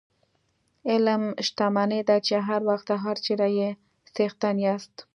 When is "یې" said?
3.57-3.69